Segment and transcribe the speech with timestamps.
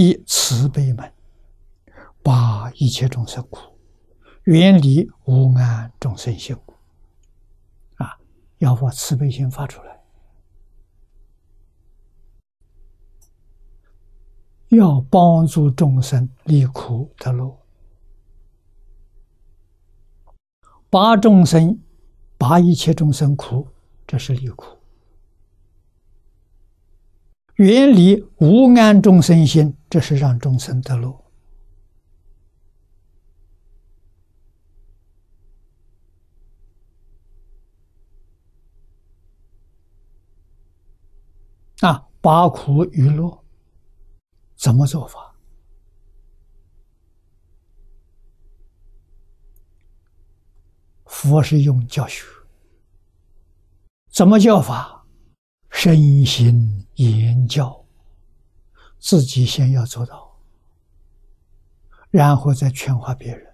[0.00, 1.12] 以慈悲门，
[2.22, 3.76] 把一切众生苦，
[4.44, 6.56] 远离无安众生心。
[7.96, 8.16] 啊，
[8.58, 10.00] 要把慈悲心发出来，
[14.68, 17.58] 要帮助众生离苦得乐，
[20.88, 21.76] 把众生，
[22.36, 23.66] 把一切众生苦，
[24.06, 24.78] 这是离苦。
[27.56, 31.24] 远离无安众生心，这是让众生得乐。
[41.80, 43.44] 啊，八苦与乐，
[44.56, 45.34] 怎么做法？
[51.06, 52.24] 佛是用教学，
[54.10, 55.06] 怎么教法？
[55.70, 57.86] 身心言教，
[58.98, 60.38] 自己先要做到，
[62.10, 63.46] 然后再劝化别人。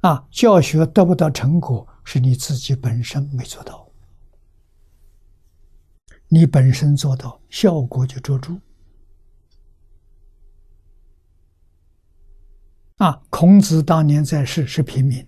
[0.00, 3.90] 啊，教学得不到成果，是你自己本身没做到。
[6.28, 8.60] 你本身做到，效果就捉住。
[12.96, 15.26] 啊，孔子当年在世是平民。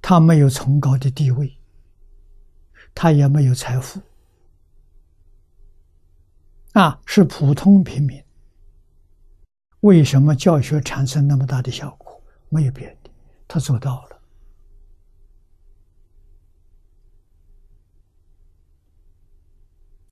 [0.00, 1.59] 他没有崇高的地位，
[2.94, 4.00] 他也没有财富，
[6.72, 8.22] 啊，是普通平民。
[9.80, 12.22] 为什么教学产生那么大的效果？
[12.50, 13.10] 没有别的，
[13.48, 14.20] 他做到了。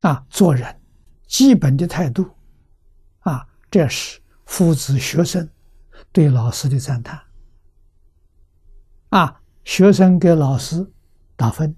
[0.00, 0.80] 啊，做人
[1.26, 2.30] 基本的态度，
[3.20, 5.46] 啊，这是父子学生
[6.12, 7.22] 对老师的赞叹，
[9.10, 9.42] 啊。
[9.64, 10.90] 学生给老师
[11.36, 11.76] 打分，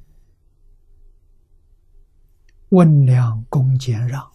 [2.71, 4.31] 温良恭俭让，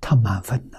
[0.00, 0.78] 他满分的。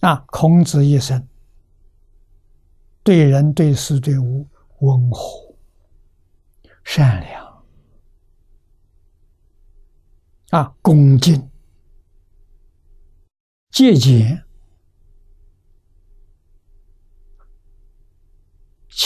[0.00, 1.26] 啊，孔子一生
[3.02, 4.46] 对人对事对物
[4.80, 5.56] 温和、
[6.84, 7.64] 善良，
[10.50, 11.50] 啊，恭敬、
[13.70, 14.43] 节俭。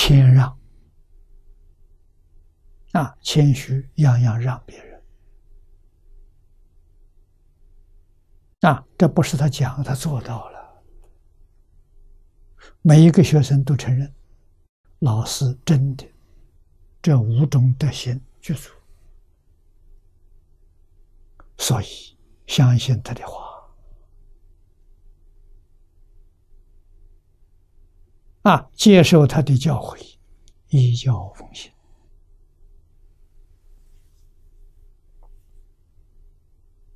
[0.08, 0.58] 谦让
[2.92, 5.02] 啊，谦虚，样样让别人
[8.62, 10.82] 啊，这不是他讲，他做到了。
[12.80, 14.10] 每一个学生都承认，
[15.00, 16.10] 老师真的
[17.02, 18.70] 这五种德行具足，
[21.58, 21.86] 所以
[22.46, 23.47] 相信他的话。
[28.48, 28.66] 啊！
[28.72, 30.16] 接受他的教诲，
[30.68, 31.70] 以教奉行。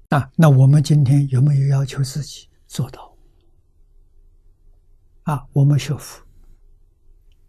[0.08, 3.14] 啊，那我们今天有没有要求自己做到？
[5.24, 6.24] 啊，我们学佛，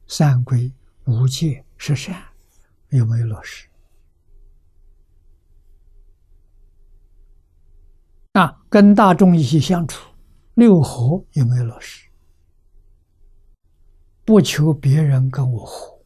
[0.06, 0.70] 三规
[1.06, 2.22] 五戒十善
[2.90, 3.70] 有没有落实？
[8.34, 10.14] 啊，跟大众一起相处，
[10.56, 12.09] 六合有没有落实？
[14.25, 16.01] 不求别人跟我和，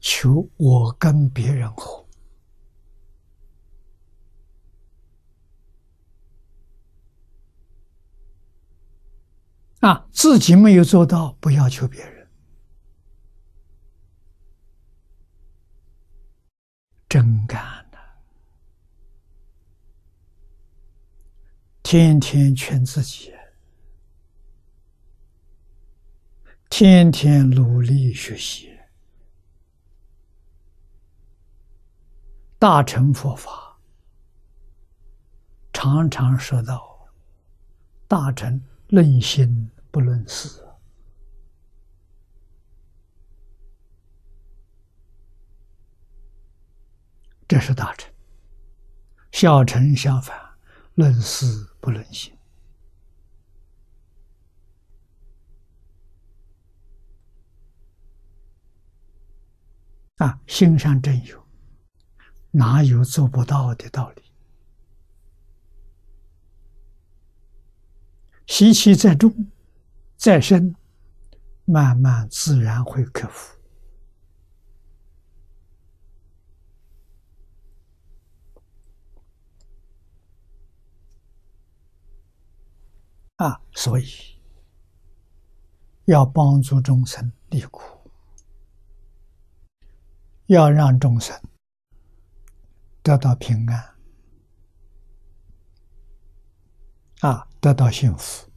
[0.00, 2.06] 求我跟别人和。
[9.80, 12.28] 啊，自己没有做到，不要求别人。
[17.08, 17.98] 真干的，
[21.82, 23.32] 天天劝自己。
[26.70, 28.70] 天天努力学习，
[32.58, 33.80] 大乘佛法
[35.72, 37.08] 常常说到
[38.06, 40.64] ：“大乘论心不论事。”
[47.48, 48.08] 这是大乘；
[49.32, 50.38] 小乘相反，
[50.94, 51.46] 论事
[51.80, 52.37] 不论心。
[60.18, 61.44] 啊，心上真有，
[62.50, 64.22] 哪有做不到的道理？
[68.46, 69.32] 习气再重、
[70.16, 70.74] 再深，
[71.64, 73.56] 慢慢自然会克服。
[83.36, 84.06] 啊，所以
[86.06, 87.97] 要帮助众生离苦。
[90.48, 91.38] 要让众生
[93.02, 93.94] 得到平安，
[97.20, 98.47] 啊，得到幸福。